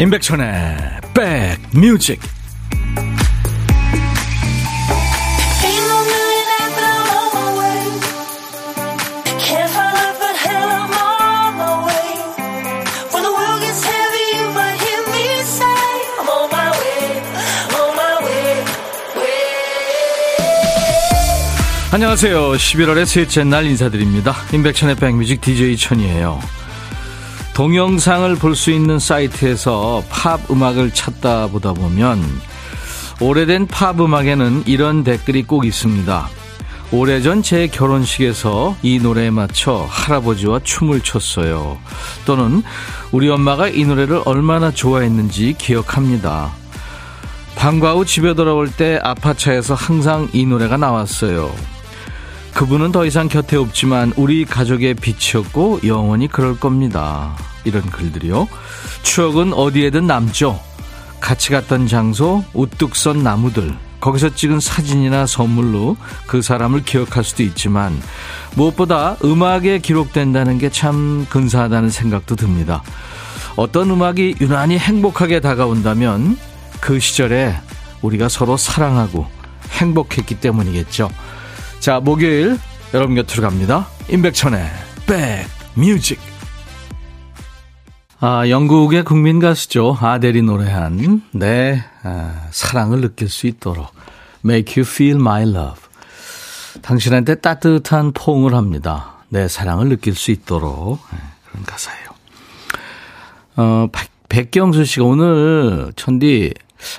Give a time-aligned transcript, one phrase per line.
[0.00, 0.78] 임백천의
[1.12, 2.18] 백뮤직
[21.92, 22.52] 안녕하세요.
[22.52, 24.34] 11월의 셋째 날 인사드립니다.
[24.54, 26.59] 임백천의 백뮤직 DJ 천이에요.
[27.60, 32.24] 동영상을 볼 수 있는 사이트에서 팝 음악을 찾다 보다 보면
[33.20, 36.26] 오래된 팝 음악에는 이런 댓글이 꼭 있습니다.
[36.90, 41.76] 오래전 제 결혼식에서 이 노래에 맞춰 할아버지와 춤을 췄어요.
[42.24, 42.62] 또는
[43.12, 46.52] 우리 엄마가 이 노래를 얼마나 좋아했는지 기억합니다.
[47.56, 51.54] 방과 후 집에 돌아올 때 아파차에서 항상 이 노래가 나왔어요.
[52.54, 57.36] 그분은 더 이상 곁에 없지만 우리 가족의 빛이었고 영원히 그럴 겁니다.
[57.64, 58.48] 이런 글들이요.
[59.02, 60.60] 추억은 어디에든 남죠.
[61.20, 68.00] 같이 갔던 장소, 우뚝 선 나무들, 거기서 찍은 사진이나 선물로 그 사람을 기억할 수도 있지만
[68.54, 72.82] 무엇보다 음악에 기록된다는 게 참 근사하다는 생각도 듭니다.
[73.56, 76.38] 어떤 음악이 유난히 행복하게 다가온다면
[76.80, 77.54] 그 시절에
[78.00, 79.26] 우리가 서로 사랑하고
[79.72, 81.10] 행복했기 때문이겠죠.
[81.80, 82.58] 자, 목요일
[82.94, 83.86] 여러분 곁으로 갑니다.
[84.08, 84.70] 임백천의
[85.06, 86.18] 백 뮤직
[88.22, 89.96] 아, 영국의 국민 가수죠.
[89.98, 93.88] 아델이 노래한 내 아, 사랑을 느낄 수 있도록
[94.44, 95.80] Make You Feel My Love.
[96.82, 99.14] 당신한테 따뜻한 포옹을 합니다.
[99.30, 101.18] 내 사랑을 느낄 수 있도록 네,
[101.48, 102.08] 그런 가사예요.
[103.56, 103.88] 어,
[104.28, 106.52] 백, 경수 씨가 오늘 천디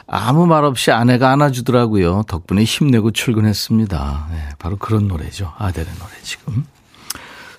[0.07, 2.23] 아무 말 없이 아내가 안아주더라고요.
[2.27, 4.27] 덕분에 힘내고 출근했습니다.
[4.31, 5.53] 네, 바로 그런 노래죠.
[5.59, 6.65] 아델의 노래 지금.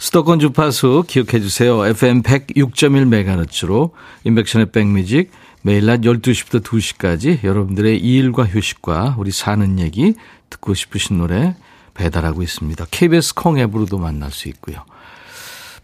[0.03, 1.87] 수도권 주파수 기억해 주세요.
[1.87, 3.93] FM 106.1MHz로
[4.25, 5.31] 인백션의 백뮤직
[5.63, 10.15] 매일 낮 12시부터 2시까지 여러분들의 일과 휴식과 우리 사는 얘기
[10.51, 11.55] 듣고 싶으신 노래
[11.95, 12.85] 배달하고 있습니다.
[12.91, 14.79] KBS 콩 앱으로도 만날 수 있고요.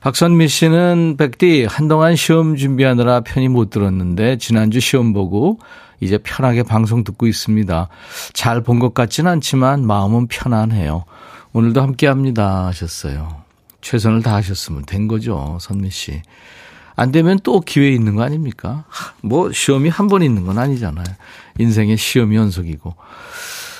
[0.00, 5.60] 박선미 씨는 백디 한동안 시험 준비하느라 편히 못 들었는데 지난주 시험 보고
[6.00, 7.88] 이제 편하게 방송 듣고 있습니다.
[8.32, 11.04] 잘 본 것 같진 않지만 마음은 편안해요.
[11.52, 13.47] 오늘도 함께 합니다 하셨어요.
[13.80, 16.22] 최선을 다하셨으면 된 거죠, 선미 씨.
[16.96, 18.84] 안 되면 또 기회 있는 거 아닙니까?
[19.22, 21.04] 뭐 시험이 한 번 있는 건 아니잖아요.
[21.58, 22.94] 인생의 시험 연속이고.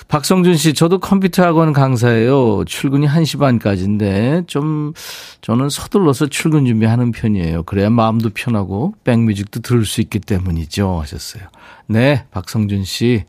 [0.07, 2.65] 박성준 씨, 저도 컴퓨터 학원 강사예요.
[2.65, 4.95] 출근이 1시 반까지인데 좀
[5.43, 7.65] 저는 서둘러서 출근 준비하는 편이에요.
[7.65, 11.01] 그래야 마음도 편하고 백뮤직도 들을 수 있기 때문이죠.
[11.03, 11.43] 하셨어요.
[11.89, 13.25] 네, 박성준 씨.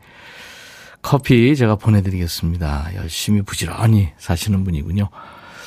[1.02, 2.92] 커피 제가 보내드리겠습니다.
[2.96, 5.08] 열심히 부지런히 사시는 분이군요.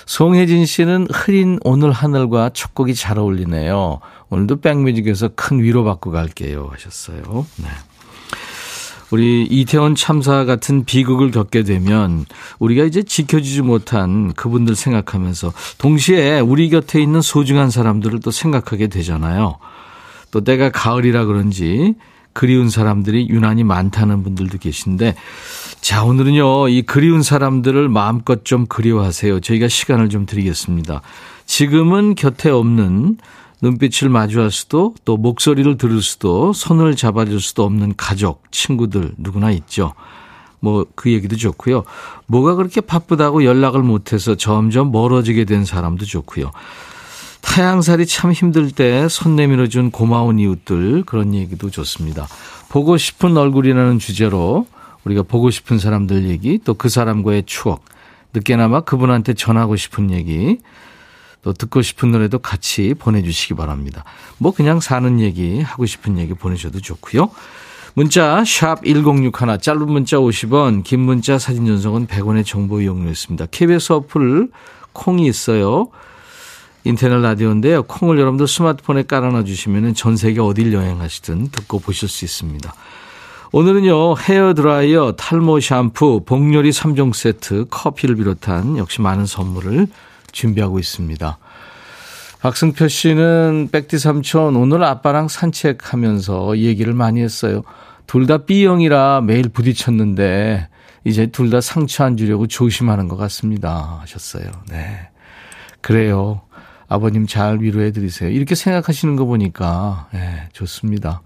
[0.06, 4.00] 송혜진 씨는 흐린 오늘 하늘과 첫 곡이 잘 어울리네요.
[4.30, 6.69] 오늘도 백뮤직에서 큰 위로 받고 갈게요.
[6.72, 7.46] 하셨어요.
[7.58, 7.68] 네.
[9.12, 12.25] 우리 이태원 참사 같은 비극을 겪게 되면
[12.58, 19.59] 우리가 이제 지켜주지 못한 그분들 생각하면서 동시에 우리 곁에 있는 소중한 사람들을 또 생각하게 되잖아요.
[20.31, 21.94] 또 때가 가을이라 그런지
[22.33, 25.16] 그리운 사람들이 유난히 많다는 분들도 계신데
[25.81, 29.41] 자, 오늘은요, 이 그리운 사람들을 마음껏 좀 그리워하세요.
[29.41, 31.01] 저희가 시간을 좀 드리겠습니다.
[31.45, 33.17] 지금은 곁에 없는
[33.61, 39.93] 눈빛을 마주할 수도 또 목소리를 들을 수도 손을 잡아줄 수도 없는 가족, 친구들 누구나 있죠.
[40.59, 41.83] 뭐 그 얘기도 좋고요.
[42.27, 46.51] 뭐가 그렇게 바쁘다고 연락을 못해서 점점 멀어지게 된 사람도 좋고요.
[47.43, 52.27] 타양살이 참 힘들 때 손 내밀어 준 고마운 이웃들 그런 얘기도 좋습니다.
[52.69, 54.65] 보고 싶은 얼굴이라는 주제로
[55.03, 57.83] 우리가 보고 싶은 사람들 얘기, 또 그 사람과의 추억,
[58.33, 60.59] 늦게나마 그분한테 전하고 싶은 얘기,
[61.43, 64.05] 또 듣고 싶은 노래도 같이 보내주시기 바랍니다.
[64.37, 67.29] 뭐 그냥 사는 얘기, 하고 싶은 얘기 보내셔도 좋고요.
[67.96, 73.46] 문자 샵 1061, 짧은 문자 50원, 긴 문자 사진 전송은 100원의 정보 이용료 있습니다.
[73.51, 74.49] KBS 어플
[74.93, 75.89] 콩이 있어요.
[76.85, 77.84] 인터넷 라디오인데요.
[77.84, 82.74] 콩을 여러분들 스마트폰에 깔아놔 주시면 전 세계 어딜 여행하시든 듣고 보실 수 있습니다.
[83.53, 89.88] 오늘은요, 헤어드라이어, 탈모 샴푸, 복요리 3종 세트, 커피를 비롯한 역시 많은 선물을
[90.32, 91.38] 준비하고 있습니다.
[92.41, 97.62] 박승표 씨는 백디 삼촌 오늘 아빠랑 산책하면서 얘기를 많이 했어요.
[98.08, 100.68] 둘 다 B형이라 매일 부딪혔는데
[101.06, 104.00] 이제 둘 다 상처 안 주려고 조심하는 것 같습니다.
[104.02, 104.46] 하셨어요.
[104.70, 105.00] 네.
[105.80, 106.41] 그래요.
[106.93, 108.29] 아버님 잘 위로해 드리세요.
[108.29, 111.23] 이렇게 생각하시는 거 보니까 네, 좋습니다.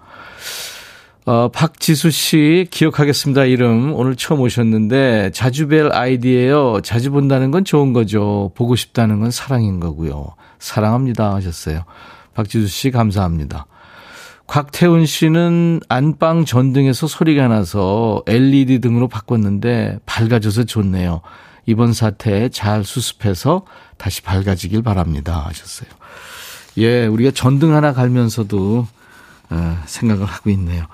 [1.25, 3.43] 어, 박지수 씨 기억하겠습니다.
[3.43, 6.79] 이름 오늘 처음 오셨는데 자주 뵐 아이디예요.
[6.85, 8.53] 자주 본다는 건 좋은 거죠.
[8.55, 10.27] 보고 싶다는 건 사랑인 거고요.
[10.57, 11.83] 사랑합니다 하셨어요.
[12.33, 13.65] 박지수 씨 감사합니다.
[14.47, 21.19] 곽태훈 씨는 안방 전등에서 소리가 나서 LED 등으로 바꿨는데 밝아져서 좋네요.
[21.67, 23.63] 이번 사태에 잘 수습해서
[23.97, 25.43] 다시 밝아지길 바랍니다.
[25.45, 25.89] 하셨어요.
[26.77, 28.87] 예, 우리가 전등 하나 갈면서도
[29.49, 30.85] 어, 생각을 하고 있네요.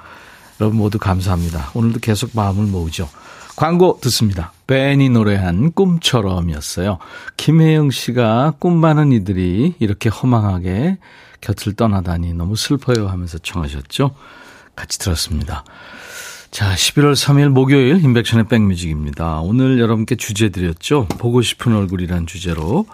[0.59, 1.71] 여러분 모두 감사합니다.
[1.73, 3.09] 오늘도 계속 마음을 모으죠.
[3.55, 4.51] 광고 듣습니다.
[4.65, 6.97] 벤이 노래한 꿈처럼이었어요.
[7.37, 10.97] 김혜영 씨가 꿈 많은 이들이 이렇게 허망하게
[11.41, 14.15] 곁을 떠나다니 너무 슬퍼요 하면서 청하셨죠.
[14.75, 15.63] 같이 들었습니다.
[16.53, 19.39] 자, 11월 3일 목요일 인백션의 백뮤직입니다.
[19.39, 21.07] 오늘 여러분께 주제 드렸죠.
[21.17, 22.85] 보고 싶은 얼굴이란 주제로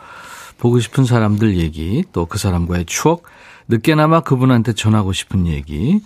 [0.57, 3.23] 보고 싶은 사람들 얘기, 또 그 사람과의 추억,
[3.67, 5.99] 늦게나마 그분한테 전하고 싶은 얘기,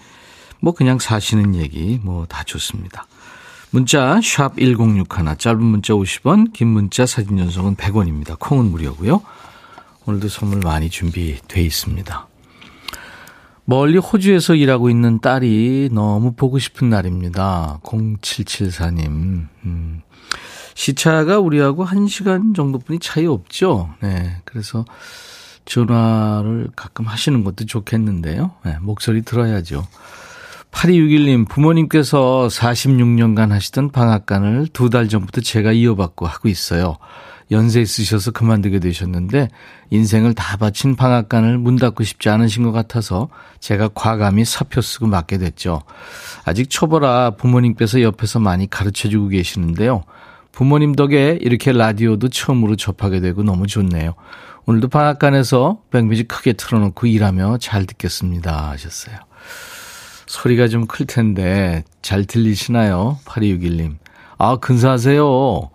[0.62, 3.06] 뭐 그냥 사시는 얘기, 뭐 다 좋습니다.
[3.70, 8.36] 문자 1061, 짧은 문자 50원, 긴 문자 사진 연속은 100원입니다.
[8.40, 9.22] 콩은 무료고요.
[10.08, 12.33] 오늘도 선물 많이 준비돼 있습니다.
[13.66, 17.80] 멀리 호주에서 일하고 있는 딸이 너무 보고 싶은 날입니다.
[17.84, 19.48] 0774님.
[19.66, 20.02] 음.
[20.76, 23.90] 시차가 우리하고 1시간 정도뿐이 차이 없죠.
[24.02, 24.38] 네.
[24.44, 24.86] 그래서
[25.66, 28.52] 전화를 가끔 하시는 것도 좋겠는데요.
[28.66, 29.88] 네, 목소리 들어야죠.
[30.72, 36.98] 8261님, 부모님께서 46년간 하시던 방앗간을 두 달 전부터 제가 이어받고 하고 있어요.
[37.54, 39.48] 연세 있으셔서 그만두게 되셨는데
[39.92, 43.30] 인생을 다 바친 방앗간을 문 닫고 싶지 않으신 것 같아서
[43.60, 45.82] 제가 과감히 사표 쓰고 맡게 됐죠.
[46.44, 50.04] 아직 초보라 부모님께서 옆에서 많이 가르쳐 주고 계시는데요.
[50.52, 54.14] 부모님 덕에 이렇게 라디오도 처음으로 접하게 되고 너무 좋네요.
[54.66, 59.16] 오늘도 방앗간에서 백뮤직 크게 틀어놓고 일하며 잘 듣겠습니다 하셨어요.
[60.28, 63.20] 소리가 좀 클 텐데 잘 들리시나요?
[63.26, 63.98] 8261님.
[64.38, 65.70] 아, 근사하세요.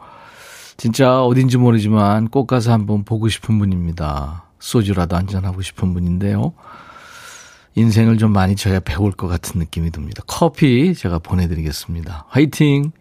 [0.78, 4.44] 진짜 어딘지 모르지만 꼭 가서 한번 보고 싶은 분입니다.
[4.60, 6.52] 소주라도 한잔하고 싶은 분인데요.
[7.74, 10.22] 인생을 좀 많이 저야 배울 것 같은 느낌이 듭니다.
[10.28, 12.26] 커피 제가 보내드리겠습니다.
[12.28, 12.92] 화이팅!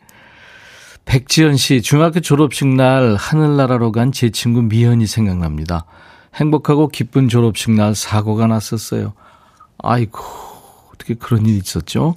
[1.06, 5.85] 백지연 씨, 중학교 졸업식 날 하늘나라로 간 제 친구 미현이 생각납니다.
[6.35, 9.13] 행복하고 기쁜 졸업식 날 사고가 났었어요.
[9.77, 10.19] 아이고,
[10.94, 12.15] 어떻게 그런 일이 있었죠?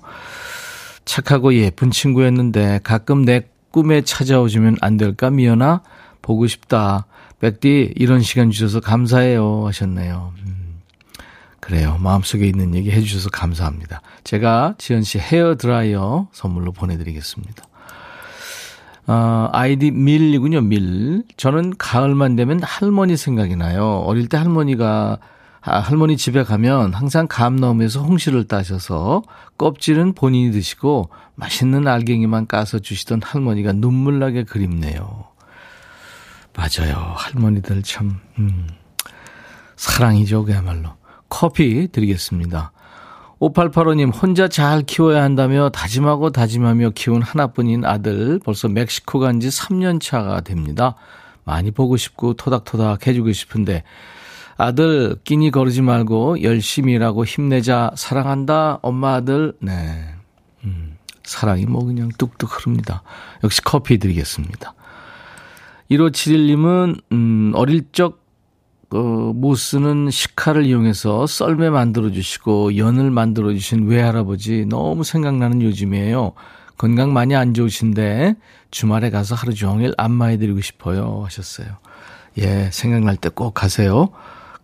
[1.05, 5.31] 착하고 예쁜 친구였는데 가끔 내 꿈에 찾아오시면 안 될까?
[5.31, 5.83] 미연아,
[6.23, 7.07] 보고 싶다.
[7.41, 9.67] 백디, 이런 시간 주셔서 감사해요.
[9.67, 10.33] 하셨네요.
[10.47, 10.81] 음,
[11.61, 11.97] 그래요.
[12.01, 14.03] 마음속에 있는 얘기 해주셔서 감사합니다.
[14.25, 17.65] 제가 지연 씨 헤어 드라이어 선물로 보내드리겠습니다.
[19.07, 21.25] 어, 아이디 밀이군요, 밀.
[21.37, 24.03] 저는 가을만 되면 할머니 생각이 나요.
[24.07, 25.19] 어릴 때 할머니가
[25.63, 29.23] 아, 할머니 집에 가면 항상 감나무에서 홍시를 따셔서
[29.59, 35.25] 껍질은 본인이 드시고 맛있는 알갱이만 까서 주시던 할머니가 눈물나게 그립네요.
[36.57, 37.15] 맞아요.
[37.17, 38.69] 할머니들 참, 음,
[39.77, 40.91] 사랑이죠, 그야말로.
[41.29, 42.73] 커피 드리겠습니다.
[43.41, 50.01] 5885님, 혼자 잘 키워야 한다며 다짐하고 다짐하며 키운 하나뿐인 아들, 벌써 멕시코 간 지 3년
[50.01, 50.97] 차가 됩니다.
[51.45, 53.83] 많이 보고 싶고 토닥토닥 해주고 싶은데,
[54.61, 57.93] 아들 끼니 거르지 말고 열심히 일하고 힘내자.
[57.97, 59.55] 사랑한다 엄마 아들.
[59.61, 59.73] 네.
[60.65, 63.03] 음, 사랑이 뭐 그냥 뚝뚝 흐릅니다.
[63.43, 64.75] 역시 커피 드리겠습니다.
[65.91, 68.21] 1571님은 음, 어릴 적
[68.93, 76.33] 어, 못 쓰는 식칼을 이용해서 썰매 만들어 주시고 연을 만들어 주신 외할아버지 너무 생각나는 요즘이에요.
[76.77, 78.35] 건강 많이 안 좋으신데
[78.71, 81.69] 주말에 가서 하루 종일 안마해 드리고 싶어요 하셨어요.
[82.39, 84.11] 예 생각날 때 꼭 가세요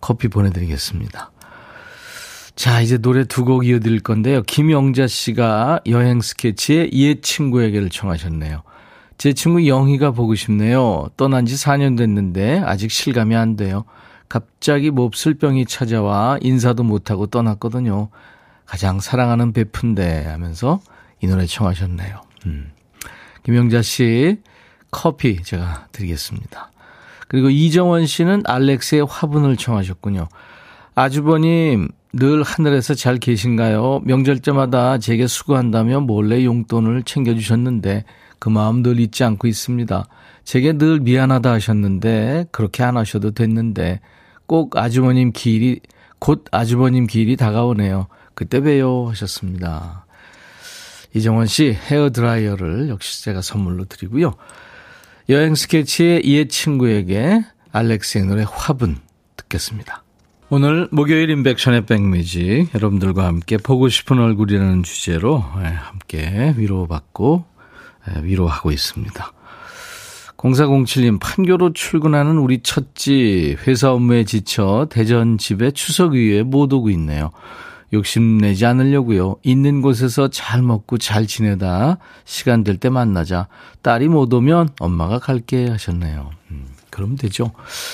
[0.01, 1.31] 커피 보내드리겠습니다.
[2.55, 4.43] 자, 이제 노래 두 곡 이어드릴 건데요.
[4.43, 8.63] 김영자 씨가 여행 스케치에 옛 친구에게를 청하셨네요.
[9.19, 11.09] 제 친구 영희가 보고 싶네요.
[11.17, 13.85] 떠난 지 4년 됐는데 아직 실감이 안 돼요.
[14.29, 18.09] 갑자기 몹쓸 병이 찾아와 인사도 못하고 떠났거든요.
[18.65, 20.81] 가장 사랑하는 베푼데 하면서
[21.23, 22.21] 이 노래 청하셨네요.
[22.47, 22.73] 음.
[23.45, 24.41] 김영자 씨
[24.91, 26.71] 커피 제가 드리겠습니다.
[27.29, 30.29] 그리고 이정원 씨는 알렉스의 화분을 청하셨군요.
[30.95, 34.01] 아주버님, 늘 하늘에서 잘 계신가요?
[34.05, 38.05] 명절 때마다 제게 수고한다며 몰래 용돈을 챙겨주셨는데
[38.39, 40.07] 그 마음 늘 잊지 않고 있습니다.
[40.45, 44.01] 제게 늘 미안하다 하셨는데 그렇게 안 하셔도 됐는데
[44.47, 45.81] 꼭 아주버님 길이,
[46.19, 48.07] 곧 아주버님 길이 다가오네요.
[48.35, 50.07] 그때 봬요 하셨습니다.
[51.15, 54.35] 이정원 씨 헤어 드라이어를 역시 제가 선물로 드리고요.
[55.29, 57.43] 여행 스케치의 옛 친구에게
[57.73, 58.99] 알렉스의 노래 화분
[59.37, 60.05] 듣겠습니다.
[60.51, 67.45] 오늘 목요일 임백천의 백뮤직 여러분들과 함께 보고 싶은 얼굴이라는 주제로 예, 함께 위로받고
[68.09, 69.33] 예, 위로하고 있습니다.
[70.37, 77.33] 0407님 판교로 출근하는 우리 첫째 회사 업무에 지쳐 대전 집에 추석 위에 못 오고 있네요.
[77.93, 79.37] 욕심내지 않으려고요.
[79.43, 83.49] 있는 곳에서 잘 먹고 잘 지내다 시간 될 때 만나자.
[83.83, 86.31] 딸이 못 오면 엄마가 갈게 하셨네요.
[86.51, 87.53] 음, 그럼 되죠.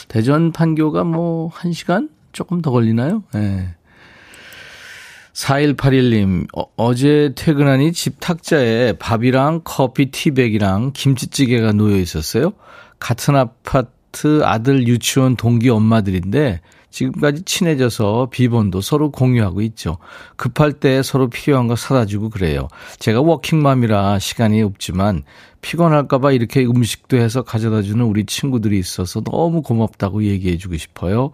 [0.08, 3.22] 대전 판교가 뭐 1시간 조금 더 걸리나요?
[3.34, 3.38] 예.
[3.38, 3.75] 네.
[5.34, 6.46] 4181님,
[6.76, 12.52] 어, 제 퇴근하니 집 탁자에 밥이랑 커피 티백이랑 김치찌개가 놓여 있었어요.
[12.99, 16.61] 같은 아파트 아들 유치원 동기 엄마들인데
[16.92, 19.99] 지금까지 친해져서 비번도 서로 공유하고 있죠.
[20.37, 22.68] 급할 때 서로 필요한 거 사다 주고 그래요.
[22.99, 25.25] 제가 워킹맘이라 시간이 없지만
[25.62, 31.30] 피곤할까봐 이렇게 음식도 해서 가져다 주는 우리 친구들이 있어서 너무 고맙다고 얘기해 주고 싶어요.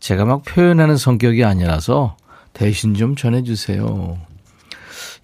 [0.00, 2.16] 제가 막 표현하는 성격이 아니라서
[2.52, 4.18] 대신 좀 전해주세요.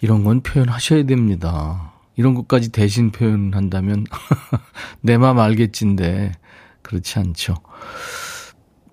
[0.00, 1.92] 이런 건 표현하셔야 됩니다.
[2.16, 4.04] 이런 것까지 대신 표현한다면
[5.00, 6.32] 내 맘 알겠진데
[6.82, 7.54] 그렇지 않죠.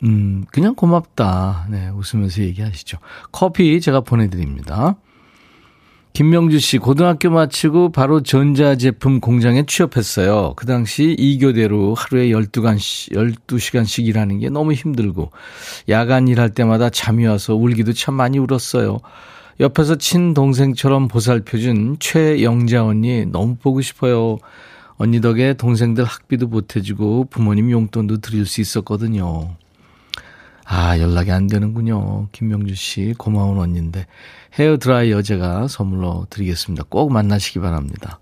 [0.03, 1.67] 음, 그냥 고맙다.
[1.69, 2.97] 네, 웃으면서 얘기하시죠.
[3.31, 4.95] 커피 제가 보내드립니다.
[6.13, 10.53] 김명주 씨, 고등학교 마치고 바로 전자제품 공장에 취업했어요.
[10.57, 13.13] 그 당시 2교대로 하루에 12시간씩,
[13.47, 15.31] 12시간씩 일하는 게 너무 힘들고,
[15.87, 18.99] 야간 일할 때마다 잠이 와서 울기도 참 많이 울었어요.
[19.61, 24.37] 옆에서 친동생처럼 보살펴준 최영자 언니 너무 보고 싶어요.
[24.97, 29.55] 언니 덕에 동생들 학비도 보태주고 부모님 용돈도 드릴 수 있었거든요.
[30.65, 32.29] 아, 연락이 안 되는군요.
[32.31, 34.05] 김명주 씨, 고마운 언니인데.
[34.53, 36.85] 헤어드라이어 제가 선물로 드리겠습니다.
[36.89, 38.19] 꼭 만나시기 바랍니다.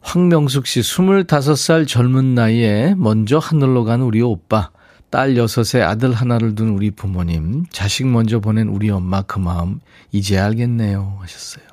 [0.00, 4.70] 황명숙 씨, 25살 젊은 나이에 먼저 하늘로 간 우리 오빠,
[5.10, 9.80] 딸 6에 아들 하나를 둔 우리 부모님, 자식 먼저 보낸 우리 엄마 그 마음,
[10.12, 11.18] 이제 알겠네요.
[11.20, 11.63] 하셨어요.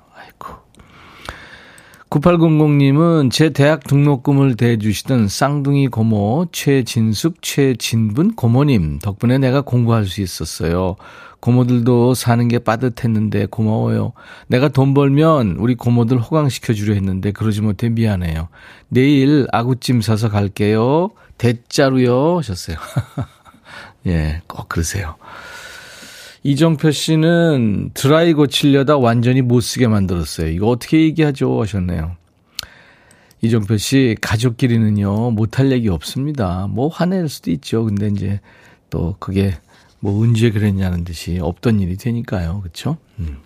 [2.11, 10.97] 9800님은 제 대학 등록금을 대주시던 쌍둥이 고모 최진숙, 최진분 고모님 덕분에 내가 공부할 수 있었어요.
[11.39, 14.11] 고모들도 사는 게 빠듯했는데 고마워요.
[14.47, 18.49] 내가 돈 벌면 우리 고모들 호강시켜 주려 했는데 그러지 못해 미안해요.
[18.89, 21.11] 내일 아구찜 사서 갈게요.
[21.37, 22.75] 대짜루요 하셨어요.
[24.07, 25.15] 예, 꼭 그러세요.
[26.43, 30.47] 이정표 씨는 드라이 고치려다 완전히 못 쓰게 만들었어요.
[30.47, 31.61] 이거 어떻게 얘기하죠?
[31.61, 32.15] 하셨네요.
[33.41, 36.67] 이정표 씨, 가족끼리는요, 못할 얘기 없습니다.
[36.69, 37.85] 뭐 화낼 수도 있죠.
[37.85, 38.39] 근데 이제
[38.89, 39.55] 또 그게
[39.99, 42.61] 뭐 언제 그랬냐는 듯이 없던 일이 되니까요.
[42.61, 42.97] 그쵸?
[43.19, 43.37] 음.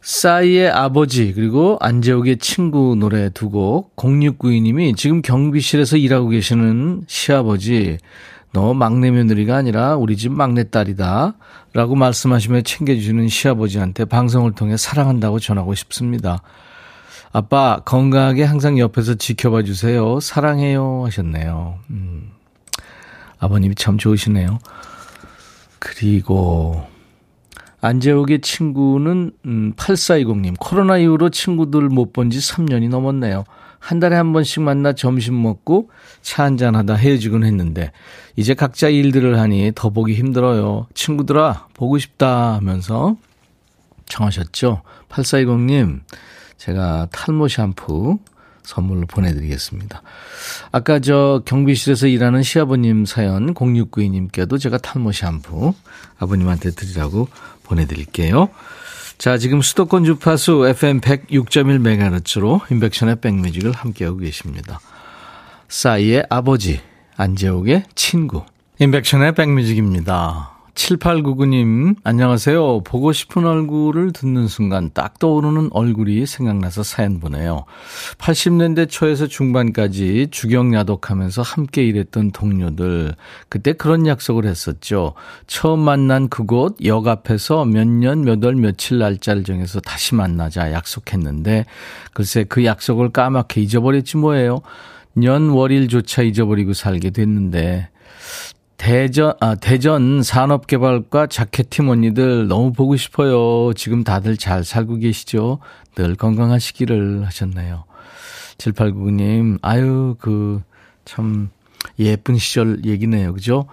[0.00, 7.98] 싸이의 아버지 그리고 안재욱의 친구 노래 두 곡 0692님이 지금 경비실에서 일하고 계시는 시아버지
[8.52, 11.34] 너 막내 며느리가 아니라 우리 집 막내딸이다.
[11.74, 16.42] 라고 말씀하시며 챙겨주시는 시아버지한테 방송을 통해 사랑한다고 전하고 싶습니다.
[17.30, 20.18] 아빠, 건강하게 항상 옆에서 지켜봐 주세요.
[20.18, 21.04] 사랑해요.
[21.04, 21.78] 하셨네요.
[21.90, 22.30] 음,
[23.38, 24.58] 아버님이 참 좋으시네요.
[25.78, 26.86] 그리고,
[27.80, 30.54] 안재욱의 친구는, 음, 8420님.
[30.58, 33.44] 코로나 이후로 친구들 못 본 지 3년이 넘었네요.
[33.78, 35.90] 한 달에 한 번씩 만나 점심 먹고
[36.22, 37.92] 차 한잔 하다 헤어지곤 했는데
[38.36, 40.86] 이제 각자 일들을 하니 더 보기 힘들어요.
[40.94, 43.16] 친구들아 보고 싶다 하면서
[44.06, 44.82] 청하셨죠.
[45.08, 46.00] 8420님
[46.56, 48.18] 제가 탈모 샴푸
[48.62, 50.02] 선물로 보내드리겠습니다.
[50.72, 55.72] 아까 저 경비실에서 일하는 시아버님 사연 0692님께도 제가 탈모 샴푸
[56.18, 57.28] 아버님한테 드리라고
[57.62, 58.50] 보내드릴게요.
[59.18, 64.78] 자, 지금 수도권 주파수 FM 106.1MHz로 인백션의 백뮤직을 함께하고 계십니다.
[65.66, 66.80] 싸이의 아버지,
[67.16, 68.44] 안재욱의 친구.
[68.78, 70.57] 인백션의 백뮤직입니다.
[70.78, 72.82] 7899님, 안녕하세요.
[72.84, 77.64] 보고 싶은 얼굴을 듣는 순간 딱 떠오르는 얼굴이 생각나서 사연 보내요.
[78.18, 83.16] 80년대 초에서 중반까지 주경야독하면서 함께 일했던 동료들.
[83.48, 85.14] 그때 그런 약속을 했었죠.
[85.48, 91.66] 처음 만난 그곳 역 앞에서 몇 년, 몇 월, 며칠 날짜를 정해서 다시 만나자 약속했는데,
[92.14, 94.60] 글쎄 그 약속을 까맣게 잊어버렸지 뭐예요.
[95.14, 97.88] 년, 월일조차 잊어버리고 살게 됐는데,
[98.78, 103.74] 대전, 아, 대전 산업개발과 자켓팀 언니들 너무 보고 싶어요.
[103.74, 105.58] 지금 다들 잘 살고 계시죠?
[105.96, 107.84] 늘 건강하시기를 하셨네요.
[108.58, 110.62] 7899님, 아유, 그,
[111.04, 111.50] 참,
[111.98, 113.34] 예쁜 시절 얘기네요.
[113.34, 113.66] 그죠?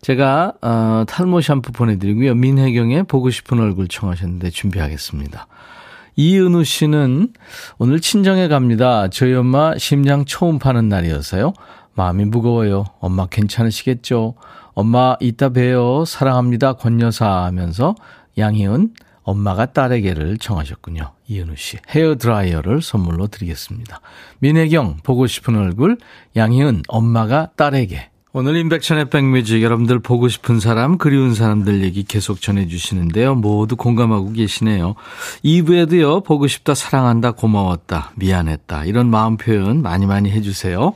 [0.00, 2.34] 제가, 어, 탈모 샴푸 보내드리고요.
[2.34, 5.48] 민혜경의 보고 싶은 얼굴 청하셨는데 준비하겠습니다.
[6.16, 7.32] 이은우 씨는
[7.78, 9.08] 오늘 친정에 갑니다.
[9.08, 11.52] 저희 엄마 심장 초음 파는 날이어서요.
[11.94, 12.84] 마음이 무거워요.
[13.00, 14.34] 엄마 괜찮으시겠죠?
[14.74, 16.04] 엄마 이따 봬요.
[16.04, 16.74] 사랑합니다.
[16.74, 17.94] 권여사 하면서
[18.36, 21.12] 양희은 엄마가 딸에게를 청하셨군요.
[21.28, 24.00] 이은우 씨 헤어 드라이어를 선물로 드리겠습니다.
[24.40, 25.96] 민혜경 보고 싶은 얼굴
[26.36, 33.36] 양희은 엄마가 딸에게 오늘 인백션의 백뮤직 여러분들 보고 싶은 사람 그리운 사람들 얘기 계속 전해주시는데요.
[33.36, 34.96] 모두 공감하고 계시네요.
[35.44, 36.24] 2부에도요.
[36.24, 40.94] 보고 싶다 사랑한다 고마웠다 미안했다 이런 마음 표현 많이 많이 해주세요.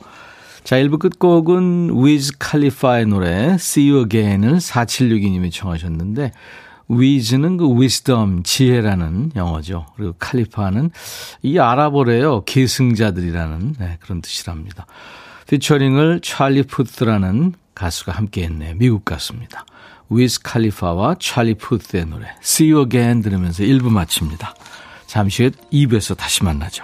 [0.69, 6.31] 자 1부 끝곡은 위즈 칼리파의 노래 See You Again을 4762님이 청하셨는데
[6.89, 9.87] 위즈는 그 wisdom, 지혜라는 영어죠.
[9.95, 10.91] 그리고 칼리파는
[11.41, 12.43] 이 아랍어래요.
[12.43, 14.85] 계승자들이라는 네, 그런 뜻이랍니다.
[15.47, 18.75] 피처링을 찰리 푸트라는 가수가 함께 했네요.
[18.77, 19.65] 미국 가수입니다.
[20.11, 24.53] 위즈 칼리파와 찰리 푸트의 노래 See You Again 들으면서 1부 마칩니다.
[25.07, 26.83] 잠시 후 2부에서 다시 만나죠.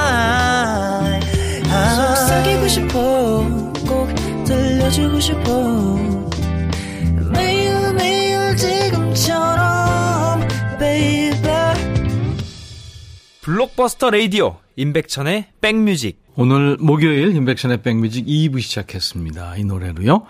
[4.91, 5.95] 들려주고 싶어
[7.33, 10.41] 매우 매우 지금처럼
[10.77, 11.31] baby
[13.41, 19.57] 블록버스터 레이디오 임백천의 백뮤직 오늘 목요일 임백천의 백뮤직 2부 시작했습니다.
[19.57, 20.25] 이 노래로요.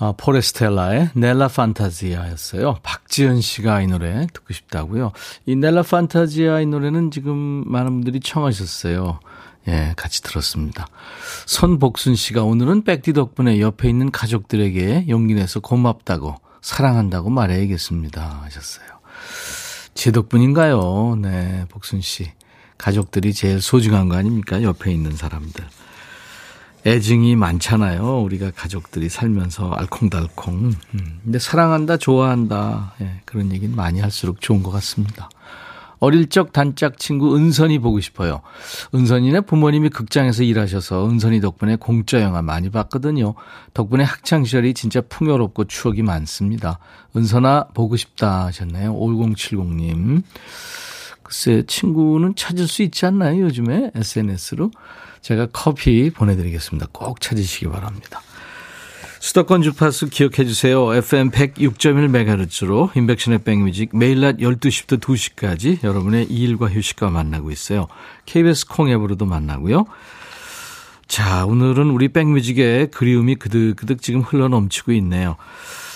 [0.00, 2.76] 아, 포레스텔라의 넬라 판타지아였어요.
[2.82, 5.12] 박지현 씨가 이 노래 듣고 싶다고요.
[5.46, 9.18] 이 넬라 판타지아 이 노래는 지금 많은 분들이 청하셨어요.
[9.68, 10.88] 예, 같이 들었습니다.
[11.46, 18.86] 손복순 씨가 오늘은 백디 덕분에 옆에 있는 가족들에게 용기 내서 고맙다고 사랑한다고 말해야겠습니다 하셨어요.
[19.94, 21.18] 제 덕분인가요?
[21.20, 22.32] 네, 복순 씨.
[22.78, 24.62] 가족들이 제일 소중한 거 아닙니까?
[24.62, 25.66] 옆에 있는 사람들.
[26.86, 28.20] 애증이 많잖아요.
[28.22, 30.72] 우리가 가족들이 살면서 알콩달콩.
[30.94, 32.94] 음, 근데 사랑한다, 좋아한다.
[33.00, 35.28] 예, 그런 얘기는 많이 할수록 좋은 것 같습니다.
[36.00, 38.40] 어릴 적 단짝 친구 은선이 보고 싶어요.
[38.94, 43.34] 은선이네 부모님이 극장에서 일하셔서 은선이 덕분에 공짜 영화 많이 봤거든요.
[43.74, 46.78] 덕분에 학창 시절이 진짜 풍요롭고 추억이 많습니다.
[47.16, 48.94] 은선아 보고 싶다 하셨네요.
[48.94, 50.22] 5070님.
[51.22, 54.70] 글쎄 친구는 찾을 수 있지 않나요 요즘에 SNS로?
[55.20, 56.86] 제가 커피 보내드리겠습니다.
[56.92, 58.22] 꼭 찾으시기 바랍니다.
[59.20, 60.94] 수도권 주파수 기억해 주세요.
[60.94, 67.88] FM 106.1MHz로 인백션의 백뮤직 매일 낮 12시부터 2시까지 여러분의 일과 휴식과 만나고 있어요.
[68.26, 69.86] KBS 콩앱으로도 만나고요.
[71.08, 75.36] 자, 오늘은 우리 백뮤직의 그리움이 그득그득 지금 흘러 넘치고 있네요.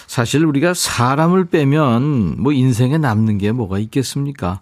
[0.09, 4.61] 사실 우리가 사람을 빼면 뭐 인생에 남는 게 뭐가 있겠습니까?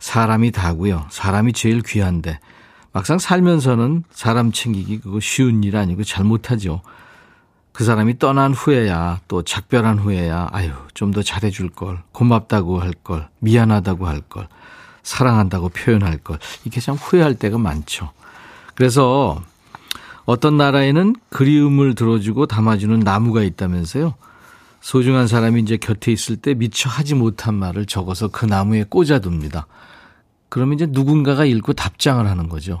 [0.00, 1.06] 사람이 다고요.
[1.10, 2.38] 사람이 제일 귀한데
[2.92, 6.82] 막상 살면서는 사람 챙기기 그거 쉬운 일 아니고 잘 못하죠.
[7.72, 13.28] 그 사람이 떠난 후에야 또 작별한 후에야 아유 좀 더 잘해줄 걸 고맙다고 할 걸
[13.40, 14.46] 미안하다고 할 걸
[15.02, 18.10] 사랑한다고 표현할 걸 이게 참 후회할 때가 많죠.
[18.74, 19.42] 그래서
[20.24, 24.14] 어떤 나라에는 그리움을 들어주고 담아주는 나무가 있다면서요.
[24.80, 29.66] 소중한 사람이 이제 곁에 있을 때 미처 하지 못한 말을 적어서 그 나무에 꽂아둡니다.
[30.48, 32.80] 그러면 이제 누군가가 읽고 답장을 하는 거죠.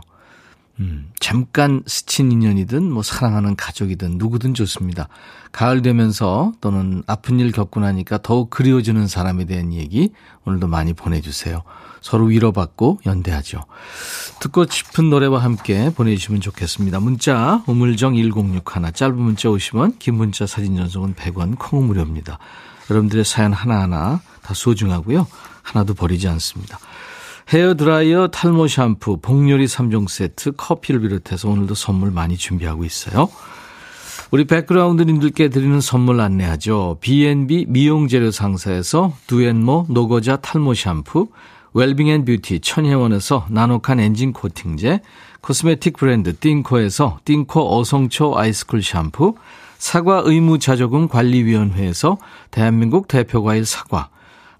[0.82, 5.08] 음, 잠깐 스친 인연이든 뭐 사랑하는 가족이든 누구든 좋습니다.
[5.52, 10.12] 가을 되면서 또는 아픈 일 겪고 나니까 더욱 그리워지는 사람에 대한 얘기
[10.44, 11.62] 오늘도 많이 보내주세요.
[12.00, 13.60] 서로 위로받고 연대하죠.
[14.40, 16.98] 듣고 싶은 노래와 함께 보내주시면 좋겠습니다.
[16.98, 22.40] 문자 우물정 1061 짧은 문자 50원 긴 문자 사진 전송은 100원 콩 무료입니다.
[22.90, 25.28] 여러분들의 사연 하나하나 다 소중하고요.
[25.62, 26.80] 하나도 버리지 않습니다.
[27.48, 33.28] 헤어드라이어, 탈모 샴푸, 복요리 3종 세트, 커피를 비롯해서 오늘도 선물 많이 준비하고 있어요.
[34.30, 36.96] 우리 백그라운드님들께 드리는 선물 안내하죠.
[37.00, 41.28] B&B 미용재료 상사에서 두앤모 노고자 탈모 샴푸,
[41.74, 45.00] 웰빙앤뷰티 천혜원에서 나노칸 엔진 코팅제,
[45.42, 49.34] 코스메틱 브랜드 띵코에서 띵코 어성초 아이스쿨 샴푸,
[49.76, 52.18] 사과 의무자조금 관리위원회에서
[52.50, 54.08] 대한민국 대표과일 사과,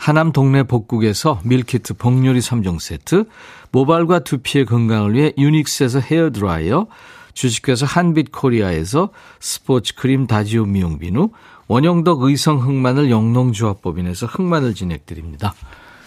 [0.02, 3.26] 하남 동네 복국에서 밀키트 복요리 3종 세트,
[3.70, 6.88] 모발과 두피의 건강을 위해 유닉스에서 헤어드라이어,
[7.34, 11.30] 주식회사 한빛코리아에서 스포츠 크림 다지오 미용 비누,
[11.68, 15.55] 원형덕 의성 흑마늘 영농조합법인에서 흑마늘 진액 드립니다.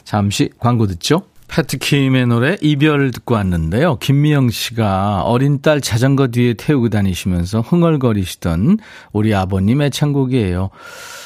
[0.03, 1.21] 잠시 광고 듣죠.
[1.47, 3.97] 패트킴의 노래 이별 듣고 왔는데요.
[3.97, 8.79] 김미영 씨가 어린 딸 자전거 뒤에 태우고 다니시면서 흥얼거리시던
[9.13, 10.69] 우리 아버님 의 창곡이에요.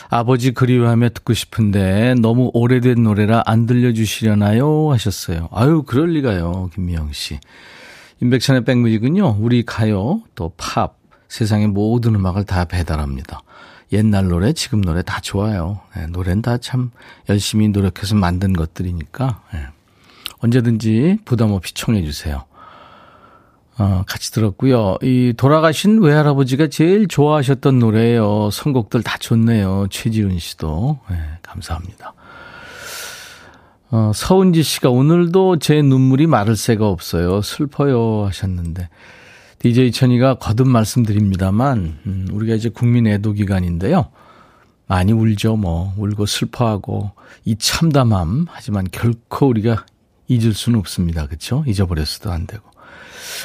[0.10, 4.92] 아버지 그리워하며 듣고 싶은데 너무 오래된 노래라 안 들려주시려나요?
[4.92, 5.50] 하셨어요.
[5.52, 7.40] 아유, 그럴 리가요, 김미영 씨.
[8.22, 10.98] 인백션의 백뮤직은요, 우리 가요, 또 팝,
[11.30, 13.42] 세상의 모든 음악을 다 배달합니다.
[13.94, 15.80] 옛날 노래, 지금 노래 다 좋아요.
[15.96, 16.92] 네, 노래는 다 참
[17.30, 19.60] 열심히 노력해서 만든 것들이니까, 네.
[20.40, 22.46] 언제든지 부담 없이 청해 주세요.
[23.78, 24.98] 어, 같이 들었고요.
[25.02, 28.50] 이 돌아가신 외할아버지가 제일 좋아하셨던 노래예요.
[28.52, 29.88] 선곡들 다 좋네요.
[29.90, 31.00] 최지은 씨도.
[31.10, 32.14] 네, 감사합니다.
[33.92, 37.42] 어, 서은지 씨가 오늘도 제 눈물이 마를 새가 없어요.
[37.42, 38.90] 슬퍼요 하셨는데.
[39.60, 44.10] DJ 천이가 거듭 말씀드립니다만, 음, 우리가 이제 국민 애도 기간인데요.
[44.88, 45.94] 많이 울죠, 뭐.
[45.98, 47.12] 울고 슬퍼하고,
[47.46, 48.46] 이 참담함.
[48.50, 49.86] 하지만 결코 우리가
[50.30, 51.28] 잊을 수는 없습니다.
[51.28, 51.64] 그쵸?
[51.68, 52.64] 잊어버렸어도 안 되고.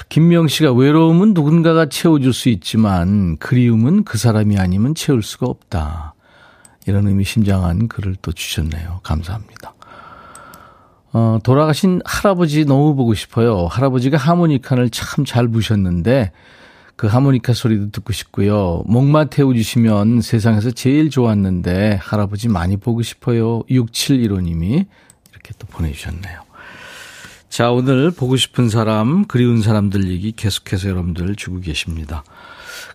[0.08, 6.14] 김명 씨가 외로움은 누군가가 채워줄 수 있지만 그리움은 그 사람이 아니면 채울 수가 없다.
[6.86, 9.00] 이런 의미심장한 글을 또 주셨네요.
[9.02, 9.74] 감사합니다.
[11.12, 13.66] 어, 돌아가신 할아버지 너무 보고 싶어요.
[13.66, 16.32] 할아버지가 하모니카를 참 잘 부셨는데
[16.96, 18.82] 그 하모니카 소리도 듣고 싶고요.
[18.86, 23.62] 목마 태워주시면 세상에서 제일 좋았는데 할아버지 많이 보고 싶어요.
[23.64, 24.86] 6715님이
[25.32, 26.43] 이렇게 또 보내주셨네요.
[27.54, 32.24] 자, 오늘 보고 싶은 사람, 그리운 사람들 얘기 계속해서 여러분들 주고 계십니다.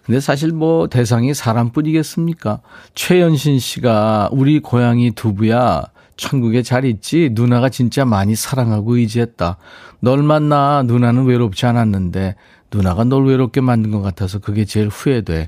[0.05, 2.59] 근데 사실 뭐 대상이 사람뿐이겠습니까?
[2.93, 5.83] 최연신 씨가 우리 고양이 두부야
[6.17, 9.55] 천국에 잘 있지 누나가 진짜 많이 사랑하고 의지했다.
[10.01, 12.35] 널 만나 누나는 외롭지 않았는데
[12.69, 15.47] 누나가 널 외롭게 만든 것 같아서 그게 제일 후회돼.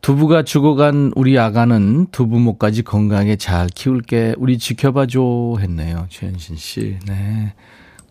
[0.00, 4.34] 두부가 죽어간 우리 아가는 두부목까지 건강하게 잘 키울게.
[4.38, 6.08] 우리 지켜봐줘 했네요.
[6.10, 6.98] 최현신 씨.
[7.06, 7.54] 네.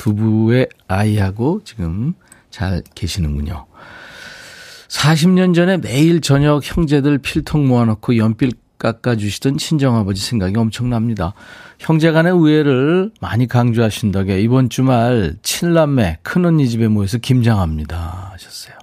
[0.04, 2.14] 두부의 아이하고 지금
[2.50, 3.66] 잘 계시는군요.
[4.90, 11.34] 40년 전에 매일 저녁 형제들 필통 모아놓고 연필 깎아주시던 친정아버지 생각이 엄청납니다.
[11.80, 18.76] 형제 간의 우애를 많이 강조하신 덕에 이번 주말 친남매 큰언니 집에 모여서 김장합니다 하셨어요.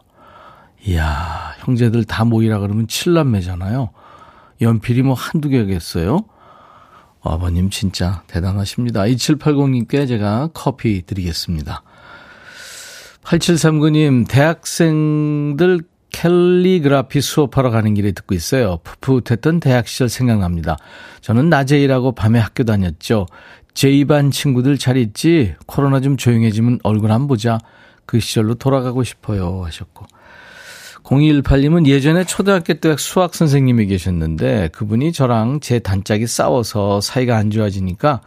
[0.87, 3.91] 이야 형제들 다 모이라 그러면 칠남매잖아요.
[4.63, 6.25] 연필이 뭐 한두 개겠어요?
[7.23, 9.03] 아버님 진짜 대단하십니다.
[9.03, 11.83] 2780님께 제가 커피 드리겠습니다.
[13.23, 18.79] 8739님, 대학생들 캘리그라피 수업하러 가는 길에 듣고 있어요.
[18.83, 20.77] 풋풋했던 대학 시절 생각납니다.
[21.21, 23.27] 저는 낮에 일하고 밤에 학교 다녔죠.
[23.75, 25.55] 제2반 친구들 잘 있지?
[25.67, 27.59] 코로나 좀 조용해지면 얼굴 한 보자.
[28.07, 29.65] 그 시절로 돌아가고 싶어요.
[29.65, 30.07] 하셨고.
[31.11, 38.21] 0218님은 예전에 초등학교 때 수학 선생님이 계셨는데 그분이 저랑 제 단짝이 싸워서 사이가 안 좋아지니까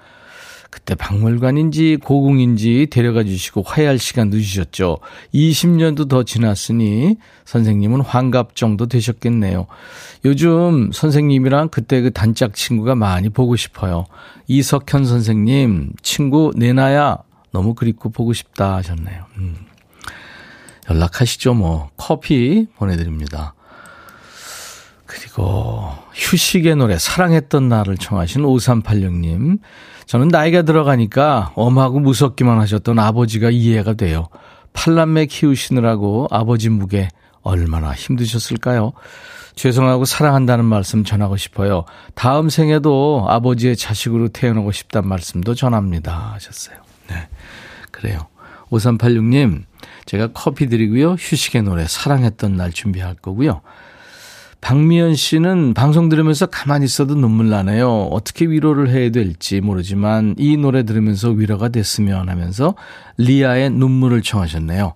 [0.70, 4.98] 그때 박물관인지 고궁인지 데려가 주시고 화해할 시간 늦으셨죠.
[5.34, 7.16] 20년도 더 지났으니
[7.46, 9.68] 선생님은 환갑 정도 되셨겠네요.
[10.26, 14.06] 요즘 선생님이랑 그때 그 단짝 친구가 많이 보고 싶어요.
[14.48, 17.20] 이석현 선생님, 친구 내나야
[17.52, 19.26] 너무 그립고 보고 싶다 하셨네요.
[19.38, 19.56] 음.
[20.90, 21.90] 연락하시죠, 뭐.
[21.98, 23.54] 커피 보내드립니다.
[25.06, 29.60] 그리고 휴식의 노래 사랑했던 날을 청하신 5386님.
[30.06, 34.28] 저는 나이가 들어가니까 엄하고 무섭기만 하셨던 아버지가 이해가 돼요.
[34.74, 37.08] 팔남매 키우시느라고 아버지 무게
[37.42, 38.94] 얼마나 힘드셨을까요?
[39.56, 41.86] 죄송하고 사랑한다는 말씀 전하고 싶어요.
[42.16, 46.34] 다음 생에도 아버지의 자식으로 태어나고 싶단 말씀도 전합니다.
[46.34, 46.78] 하셨어요.
[47.10, 47.28] 네.
[47.92, 48.28] 그래요.
[48.72, 49.64] 5386님,
[50.06, 51.14] 제가 커피 드리고요.
[51.14, 53.62] 휴식의 노래 사랑했던 날 준비할 거고요.
[54.62, 58.04] 박미연 씨는 방송 들으면서 가만히 있어도 눈물 나네요.
[58.12, 62.76] 어떻게 위로를 해야 될지 모르지만 이 노래 들으면서 위로가 됐으면 하면서
[63.18, 64.94] 리아의 눈물을 청하셨네요.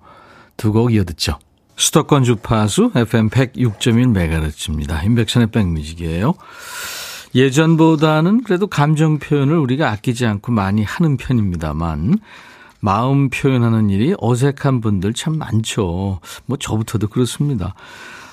[0.55, 1.37] 두 곡 이어 듣죠.
[1.75, 5.03] 수도권 주파수 FM 106.1MHz입니다.
[5.03, 6.33] 인백션의 백뮤직이에요.
[7.35, 12.19] 예전보다는 그래도 감정 표현을 우리가 아끼지 않고 많이 하는 편입니다만
[12.79, 16.19] 마음 표현하는 일이 어색한 분들 참 많죠.
[16.45, 17.75] 뭐 저부터도 그렇습니다.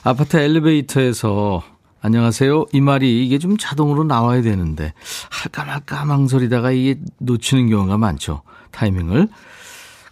[0.03, 1.63] 아파트 엘리베이터에서
[2.03, 2.67] 안녕하세요.
[2.73, 4.93] 이 말이 이게 좀 자동으로 나와야 되는데
[5.31, 8.43] 할까 말까 망설이다가 이게 놓치는 경우가 많죠.
[8.73, 9.29] 타이밍을.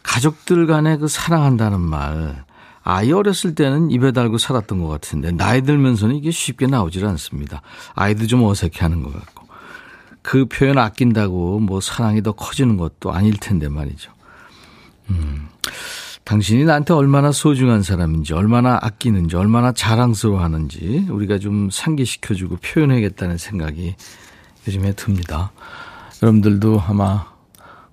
[0.03, 2.45] 가족들 간에 그 사랑한다는 말.
[2.83, 7.61] 아이 어렸을 때는 입에 달고 살았던 것 같은데 나이 들면서는 이게 쉽게 나오질 않습니다.
[7.95, 9.47] 아이도 좀 어색해하는 것 같고
[10.23, 14.11] 그 표현 아낀다고 뭐 사랑이 더 커지는 것도 아닐 텐데 말이죠.
[15.12, 15.48] 음.
[16.25, 23.96] 당신이 나한테 얼마나 소중한 사람인지, 얼마나 아끼는지, 얼마나 자랑스러워하는지 우리가 좀 상기시켜주고 표현해야겠다는 생각이
[24.66, 25.51] 요즘에 듭니다.
[26.22, 27.27] 여러분들도 아마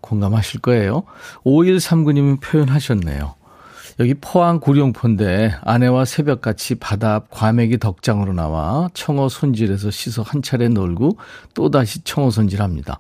[0.02, 1.04] 공감하실 거예요.
[1.44, 3.36] 5139님은 표현하셨네요.
[4.00, 10.70] 여기 포항 구룡포인데 아내와 새벽같이 바다 앞 과메기 덕장으로 나와 청어 손질해서 씻어 한 차례
[10.70, 11.18] 놀고
[11.54, 13.00] 또다시 청어 손질합니다.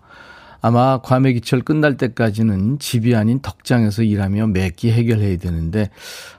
[0.62, 5.90] 아마 과메기철 끝날 때까지는 집이 아닌 덕장에서 일하며 매끼 해결해야 되는데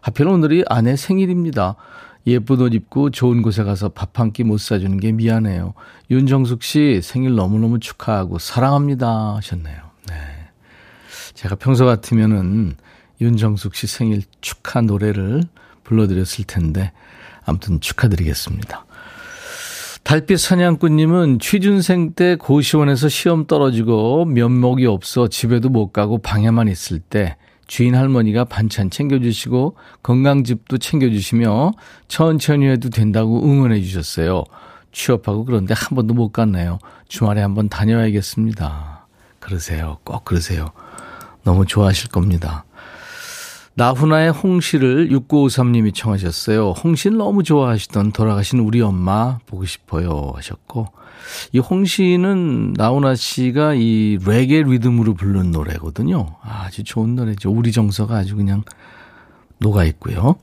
[0.00, 1.76] 하필 오늘이 아내 생일입니다.
[2.26, 5.72] 예쁜 옷 입고 좋은 곳에 가서 밥 한 끼 못 사주는 게 미안해요.
[6.10, 9.76] 윤정숙 씨 생일 너무너무 축하하고 사랑합니다 하셨네요.
[10.08, 10.14] 네.
[11.32, 12.74] 제가 평소 같으면은
[13.22, 15.42] 윤정숙 씨 생일 축하 노래를
[15.84, 16.92] 불러드렸을 텐데
[17.46, 18.84] 아무튼 축하드리겠습니다.
[20.10, 27.36] 달빛 사냥꾼님은 취준생 때 고시원에서 시험 떨어지고 면목이 없어 집에도 못 가고 방에만 있을 때
[27.68, 31.70] 주인 할머니가 반찬 챙겨주시고 건강즙도 챙겨주시며
[32.08, 34.42] 천천히 해도 된다고 응원해 주셨어요.
[34.90, 36.80] 취업하고 그런데 한 번도 못 갔네요.
[37.06, 39.06] 주말에 한번 다녀와야겠습니다.
[39.38, 39.98] 그러세요.
[40.02, 40.72] 꼭 그러세요.
[41.44, 42.64] 너무 좋아하실 겁니다.
[43.80, 46.72] 나훈아의 홍시를 6953님이 청하셨어요.
[46.72, 50.88] 홍시를 너무 좋아하시던 돌아가신 우리 엄마 보고 싶어요 하셨고
[51.52, 56.36] 이 홍시는 나훈아 씨가 이 레게 리듬으로 부른 노래거든요.
[56.42, 57.50] 아주 좋은 노래죠.
[57.50, 58.64] 우리 정서가 아주 그냥
[59.60, 60.36] 녹아 있고요.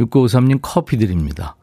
[0.00, 1.54] 6953님 커피 드립니다.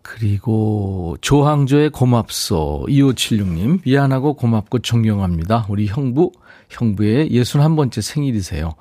[0.00, 5.66] 그리고 조항조의 고맙소 2576님 미안하고 고맙고 존경합니다.
[5.68, 6.32] 우리 형부
[6.70, 8.72] 형부의 61번째 생일이세요.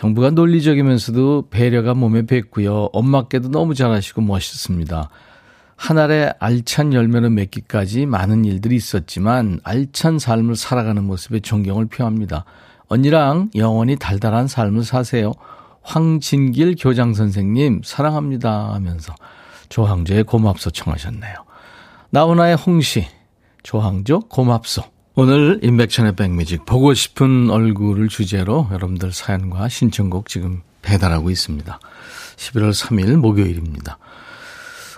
[0.00, 2.88] 형부가 논리적이면서도 배려가 몸에 뱄고요.
[2.94, 5.10] 엄마께도 너무 잘하시고 멋있습니다.
[5.76, 12.46] 한 알에 알찬 열매를 맺기까지 많은 일들이 있었지만 알찬 삶을 살아가는 모습에 존경을 표합니다.
[12.88, 15.34] 언니랑 영원히 달달한 삶을 사세요.
[15.82, 19.14] 황진길 교장 선생님 사랑합니다 하면서
[19.68, 21.34] 조항조의 고맙소 청하셨네요.
[22.08, 23.06] 나훈아의 홍시
[23.62, 24.82] 조항조 고맙소
[25.16, 31.80] 오늘 인백천의 백뮤직 보고 싶은 얼굴을 주제로 여러분들 사연과 신청곡 지금 배달하고 있습니다.
[32.36, 33.98] 11월 3일 목요일입니다.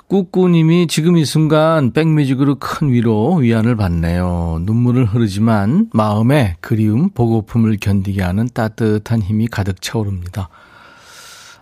[0.09, 4.59] 꾸꾸님이 지금 이 순간 백뮤직으로 큰 위로 위안을 받네요.
[4.61, 10.51] 눈물을 흐르지만 마음에 그리움, 보고픔을 견디게 하는 따뜻한 힘이 가득 차오릅니다.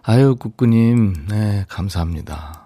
[0.03, 2.60] 아유, 꾸꾸님, 네, 감사합니다.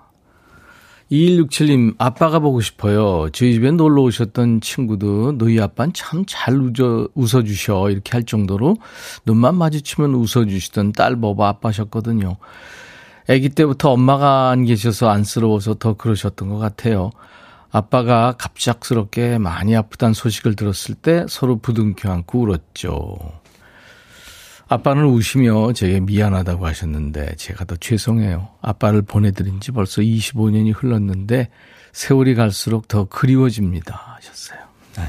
[1.14, 3.28] 2167님, 아빠가 보고 싶어요.
[3.32, 7.90] 저희 집에 놀러 오셨던 친구도 너희 아빠는 참 잘 웃어, 웃어주셔.
[7.90, 8.76] 이렇게 할 정도로
[9.24, 12.36] 눈만 마주치면 웃어주시던 딸 보고 아빠셨거든요.
[13.28, 17.10] 아기 때부터 엄마가 안 계셔서 안쓰러워서 더 그러셨던 것 같아요.
[17.70, 23.43] 아빠가 갑작스럽게 많이 아프다는 소식을 들었을 때 서로 부둥켜 안고 울었죠.
[24.68, 28.48] 아빠는 우시며 제게 미안하다고 하셨는데 제가 더 죄송해요.
[28.62, 31.48] 아빠를 보내드린 지 벌써 25년이 흘렀는데
[31.92, 34.16] 세월이 갈수록 더 그리워집니다.
[34.16, 34.58] 하셨어요.
[34.96, 35.04] 네.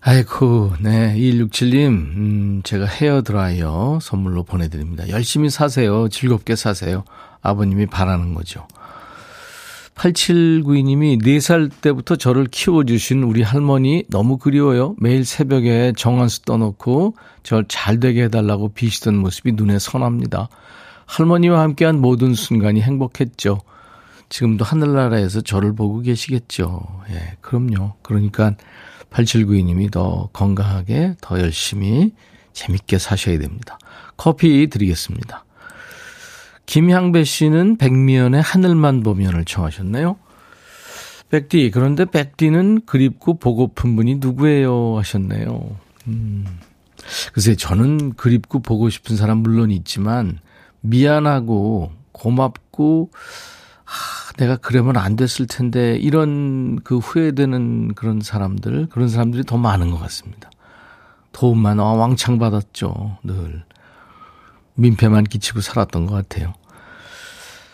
[0.00, 1.16] 아이고, 네.
[1.16, 5.08] 2167님, 음, 제가 헤어 드라이어 선물로 보내드립니다.
[5.08, 6.08] 열심히 사세요.
[6.08, 7.02] 즐겁게 사세요.
[7.42, 8.68] 아버님이 바라는 거죠.
[9.96, 14.94] 8792님이 4살 때부터 저를 키워주신 우리 할머니 너무 그리워요.
[14.98, 20.48] 매일 새벽에 정한수 떠놓고 절 잘 되게 해달라고 비시던 모습이 눈에 선합니다.
[21.06, 23.60] 할머니와 함께한 모든 순간이 행복했죠.
[24.28, 26.82] 지금도 하늘나라에서 저를 보고 계시겠죠.
[27.10, 27.94] 예, 그럼요.
[28.02, 28.54] 그러니까
[29.10, 32.12] 8792님이 더 건강하게, 더 열심히,
[32.52, 33.78] 재밌게 사셔야 됩니다.
[34.16, 35.45] 커피 드리겠습니다.
[36.66, 40.16] 김향배 씨는 백미연의 하늘만 보면을 청하셨네요.
[41.30, 44.98] 백디, 그런데 백디는 그립고 보고픈 분이 누구예요?
[44.98, 45.76] 하셨네요.
[46.08, 46.44] 음.
[47.32, 50.38] 글쎄, 저는 그립고 보고 싶은 사람 물론 있지만,
[50.80, 53.10] 미안하고, 고맙고,
[53.84, 59.90] 아, 내가 그러면 안 됐을 텐데, 이런 그 후회되는 그런 사람들, 그런 사람들이 더 많은
[59.90, 60.50] 것 같습니다.
[61.32, 63.64] 도움만 왕창 받았죠, 늘.
[64.76, 66.54] 민폐만 끼치고 살았던 것 같아요.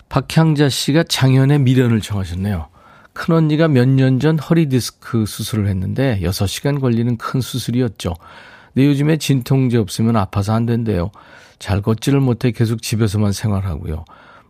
[0.08, 2.68] 박향자 씨가 장현의 미련을 청하셨네요.
[3.12, 8.14] 큰언니가 몇 년 전 허리 디스크 수술을 했는데 6시간 걸리는 큰 수술이었죠.
[8.72, 11.10] 근데 요즘에 진통제 없으면 아파서 안 된대요.
[11.58, 14.04] 잘 걷지를 못해 계속 집에서만 생활하고요.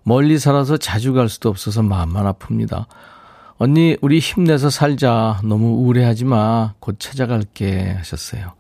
[0.05, 2.87] 멀리 살아서 자주 갈 수도 없어서 마음만 아픕니다.
[3.59, 5.41] 언니, 우리 힘내서 살자.
[5.45, 6.75] 너무 우울해하지 마.
[6.81, 7.95] 곧 찾아갈게.
[7.99, 8.53] 하셨어요.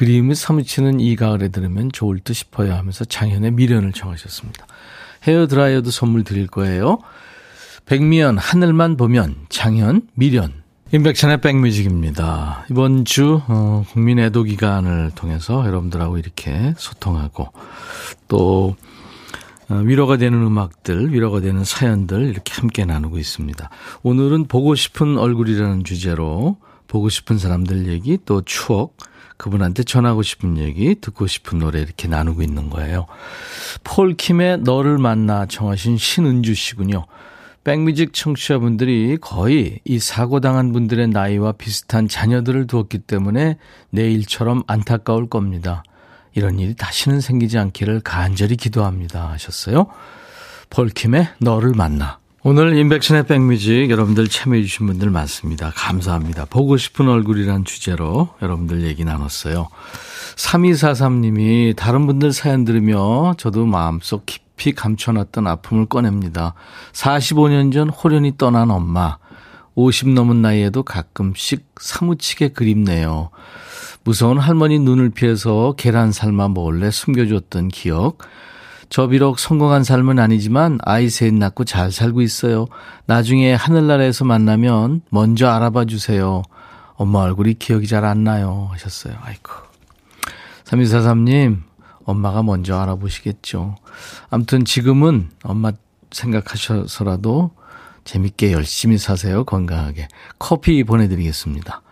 [0.00, 4.66] 그림을 사무치는 이 가을에 들으면 좋을 듯 싶어요 하면서 장현의 미련을 청하셨습니다.
[5.24, 7.00] 헤어드라이어도 선물 드릴 거예요.
[7.84, 10.54] 백미연, 하늘만 보면, 장현, 미련.
[10.94, 12.64] 임백천의 백뮤직입니다.
[12.70, 17.48] 이번 주, 어, 국민 애도 기간을 통해서 여러분들하고 이렇게 소통하고,
[18.26, 18.76] 또,
[19.68, 23.68] 어, 위로가 되는 음악들, 위로가 되는 사연들 이렇게 함께 나누고 있습니다.
[24.02, 26.56] 오늘은 보고 싶은 얼굴이라는 주제로
[26.88, 28.96] 보고 싶은 사람들 얘기, 또 추억,
[29.40, 33.06] 그분한테 전하고 싶은 얘기, 듣고 싶은 노래 이렇게 나누고 있는 거예요.
[33.84, 37.06] 폴킴의 너를 만나 청하신 신은주 씨군요.
[37.64, 43.56] 백뮤직 청취자분들이 거의 이 사고당한 분들의 나이와 비슷한 자녀들을 두었기 때문에
[43.88, 45.84] 내일처럼 안타까울 겁니다.
[46.34, 49.30] 이런 일이 다시는 생기지 않기를 간절히 기도합니다.
[49.30, 49.86] 하셨어요.
[50.68, 52.19] 폴킴의 너를 만나.
[52.42, 55.72] 오늘 인백션의 백뮤직 여러분들 참여해주신 분들 많습니다.
[55.76, 56.46] 감사합니다.
[56.46, 59.68] 보고 싶은 얼굴이란 주제로 여러분들 얘기 나눴어요.
[60.36, 66.54] 3243님이 다른 분들 사연 들으며 저도 마음속 깊이 감춰놨던 아픔을 꺼냅니다.
[66.92, 69.18] 45년 전 호련히 떠난 엄마.
[69.74, 73.28] 50 넘은 나이에도 가끔씩 사무치게 그립네요.
[74.02, 78.16] 무서운 할머니 눈을 피해서 계란 삶아 몰래 숨겨줬던 기억.
[78.90, 82.66] 저 비록 성공한 삶은 아니지만 아이 셋 낳고 잘 살고 있어요.
[83.06, 86.42] 나중에 하늘나라에서 만나면 먼저 알아봐 주세요.
[86.94, 88.68] 엄마 얼굴이 기억이 잘 안 나요.
[88.72, 89.14] 하셨어요.
[89.22, 89.52] 아이고.
[90.64, 91.62] 3243님,
[92.04, 93.76] 엄마가 먼저 알아보시겠죠.
[94.28, 95.70] 아무튼 지금은 엄마
[96.10, 97.52] 생각하셔서라도
[98.02, 99.44] 재밌게 열심히 사세요.
[99.44, 100.08] 건강하게.
[100.40, 101.82] 커피 보내드리겠습니다.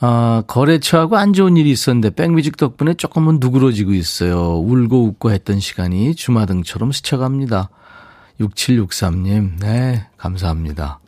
[0.00, 4.58] 아, 거래처하고 안 좋은 일이 있었는데 백뮤직 덕분에 조금은 누그러지고 있어요.
[4.58, 7.70] 울고 웃고 했던 시간이 주마등처럼 스쳐갑니다.
[8.40, 11.00] 6763님, 네, 감사합니다.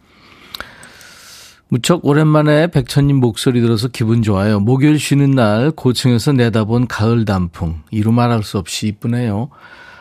[1.68, 4.58] 무척 오랜만에 백천님 목소리 들어서 기분 좋아요.
[4.58, 7.82] 목요일 쉬는 날 고층에서 내다본 가을 단풍.
[7.92, 9.50] 이루 말할 수 없이 이쁘네요.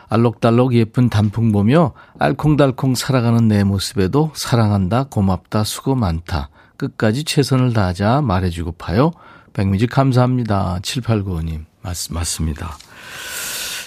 [0.08, 6.50] 알록달록 예쁜 단풍 보며 알콩달콩 살아가는 내 모습에도 사랑한다, 고맙다, 수고 많다.
[6.80, 9.12] 끝까지 최선을 다하자 말해주고 파요.
[9.54, 10.80] 백미직 감사합니다.
[10.82, 11.66] 7895님.
[11.82, 12.78] 맞, 맞습니다.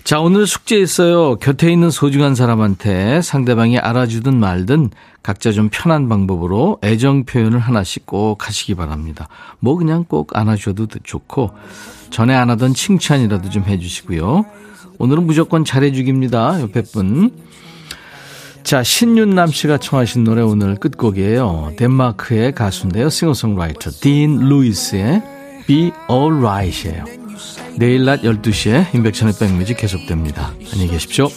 [0.04, 1.36] 자, 오늘 숙제 있어요.
[1.36, 4.90] 곁에 있는 소중한 사람한테 상대방이 알아주든 말든
[5.22, 9.28] 각자 좀 편한 방법으로 애정 표현을 하나씩 꼭 하시기 바랍니다.
[9.60, 11.52] 뭐 그냥 꼭 안아줘도 좋고,
[12.10, 14.44] 전에 안 하던 칭찬이라도 좀 해주시고요.
[14.98, 16.60] 오늘은 무조건 잘해주기입니다.
[16.60, 17.30] 옆에 분.
[18.62, 21.72] 자, 신윤남 씨가 청하신 노래 오늘 끝곡이에요.
[21.76, 23.10] 덴마크의 가수인데요.
[23.10, 25.22] 싱어송라이터 딘 루이스의
[25.66, 27.04] Be Alright이에요.
[27.76, 30.52] 내일 낮 12시에 인백천의 백뮤직 계속됩니다.
[30.72, 31.28] 안녕히 계십시오.